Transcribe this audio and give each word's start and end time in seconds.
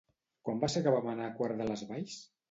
Quan 0.47 0.61
va 0.63 0.69
ser 0.75 0.81
que 0.87 0.93
vam 0.95 1.09
anar 1.11 1.27
a 1.27 1.33
Quart 1.41 1.59
de 1.61 1.67
les 1.73 1.83
Valls? 1.91 2.17